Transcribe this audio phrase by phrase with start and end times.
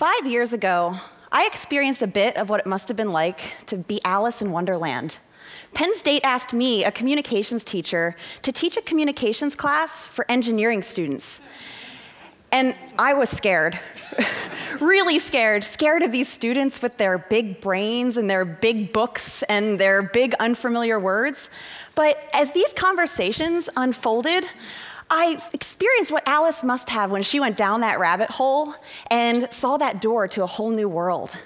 [0.00, 0.96] Five years ago,
[1.30, 4.50] I experienced a bit of what it must have been like to be Alice in
[4.50, 5.18] Wonderland.
[5.74, 11.42] Penn State asked me, a communications teacher, to teach a communications class for engineering students.
[12.50, 13.78] And I was scared,
[14.80, 19.78] really scared, scared of these students with their big brains and their big books and
[19.78, 21.50] their big unfamiliar words.
[21.94, 24.46] But as these conversations unfolded,
[25.10, 28.74] I experienced what Alice must have when she went down that rabbit hole
[29.10, 31.36] and saw that door to a whole new world.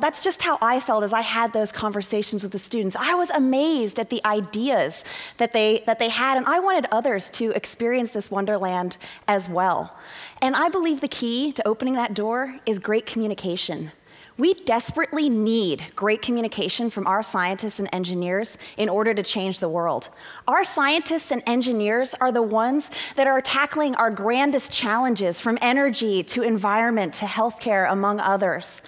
[0.00, 2.96] That's just how I felt as I had those conversations with the students.
[2.96, 5.04] I was amazed at the ideas
[5.38, 9.96] that they, that they had, and I wanted others to experience this wonderland as well.
[10.42, 13.92] And I believe the key to opening that door is great communication.
[14.38, 19.68] We desperately need great communication from our scientists and engineers in order to change the
[19.68, 20.10] world.
[20.46, 26.22] Our scientists and engineers are the ones that are tackling our grandest challenges from energy
[26.24, 28.82] to environment to healthcare, among others.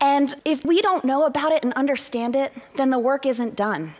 [0.00, 3.94] And if we don't know about it and understand it, then the work isn't done.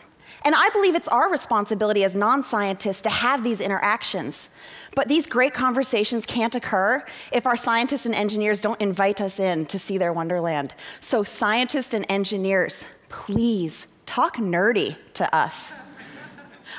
[0.47, 4.48] And I believe it's our responsibility as non scientists to have these interactions.
[4.94, 9.66] But these great conversations can't occur if our scientists and engineers don't invite us in
[9.66, 10.72] to see their wonderland.
[11.00, 15.72] So, scientists and engineers, please talk nerdy to us.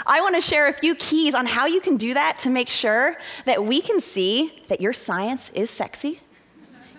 [0.05, 2.69] I want to share a few keys on how you can do that to make
[2.69, 6.21] sure that we can see that your science is sexy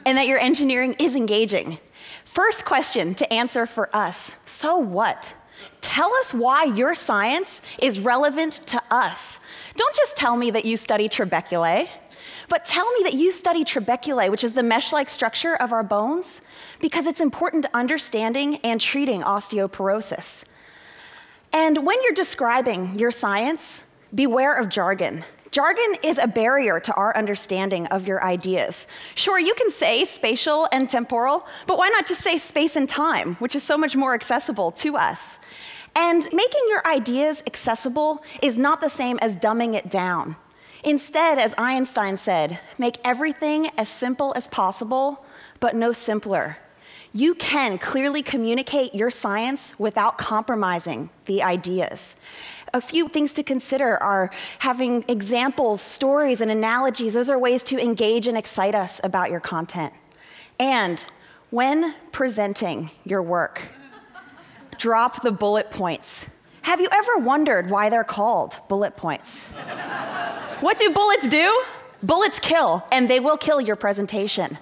[0.05, 1.79] and that your engineering is engaging.
[2.25, 5.33] First question to answer for us so what?
[5.81, 9.41] Tell us why your science is relevant to us.
[9.77, 11.89] Don't just tell me that you study trabeculae,
[12.49, 15.83] but tell me that you study trabeculae, which is the mesh like structure of our
[15.83, 16.41] bones,
[16.81, 20.45] because it's important to understanding and treating osteoporosis.
[21.53, 23.83] And when you're describing your science,
[24.15, 25.25] beware of jargon.
[25.51, 28.87] Jargon is a barrier to our understanding of your ideas.
[29.15, 33.37] Sure, you can say spatial and temporal, but why not just say space and time,
[33.37, 35.39] which is so much more accessible to us?
[35.97, 40.37] And making your ideas accessible is not the same as dumbing it down.
[40.85, 45.25] Instead, as Einstein said, make everything as simple as possible,
[45.61, 46.59] but no simpler.
[47.13, 52.15] You can clearly communicate your science without compromising the ideas
[52.75, 54.31] a few things to consider are
[54.61, 57.15] having examples, stories, and analogies.
[57.15, 59.93] Those are ways to engage and excite us about your content.
[60.59, 61.05] And
[61.51, 63.63] when presenting your work,
[64.79, 66.27] drop the bullet points.
[66.63, 69.47] Have you ever wondered why they're called bullet points?
[70.61, 71.63] what do bullets do?
[72.03, 74.59] Bullets kill, and they will kill your presentation.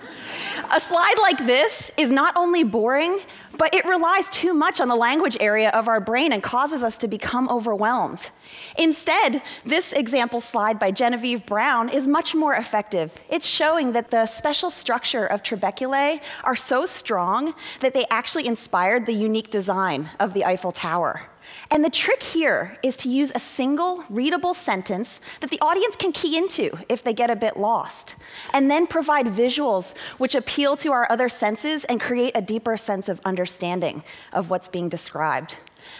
[0.70, 3.20] A slide like this is not only boring,
[3.58, 6.96] but it relies too much on the language area of our brain and causes us
[6.98, 8.30] to become overwhelmed.
[8.78, 13.18] Instead, this example slide by Genevieve Brown is much more effective.
[13.28, 19.06] It's showing that the special structure of trabeculae are so strong that they actually inspired
[19.06, 21.28] the unique design of the Eiffel Tower.
[21.70, 26.12] And the trick here is to use a single readable sentence that the audience can
[26.12, 28.16] key into if they get a bit lost,
[28.52, 33.08] and then provide visuals which appeal to our other senses and create a deeper sense
[33.08, 34.02] of understanding
[34.32, 35.56] of what's being described.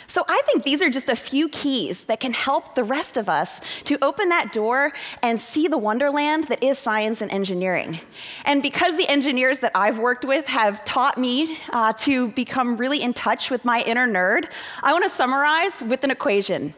[0.06, 3.28] So I think these are just a few keys that can help the rest of
[3.28, 4.92] us to open that door
[5.22, 8.00] and see the wonderland that is science and engineering.
[8.44, 13.02] And because the engineers that I've worked with have taught me uh, to become really
[13.02, 14.48] in touch with my inner nerd,
[14.82, 16.74] I want to summarize with an equation.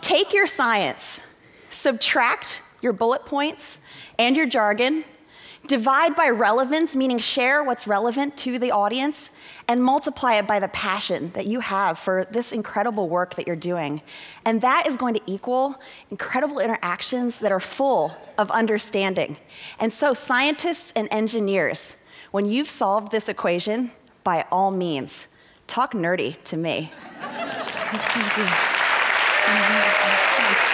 [0.00, 1.20] Take your science,
[1.70, 3.78] subtract your bullet points
[4.18, 5.04] and your jargon,
[5.66, 9.30] Divide by relevance, meaning share what's relevant to the audience,
[9.66, 13.56] and multiply it by the passion that you have for this incredible work that you're
[13.56, 14.02] doing.
[14.44, 15.80] And that is going to equal
[16.10, 19.38] incredible interactions that are full of understanding.
[19.78, 21.96] And so, scientists and engineers,
[22.30, 23.90] when you've solved this equation,
[24.22, 25.28] by all means,
[25.66, 26.92] talk nerdy to me.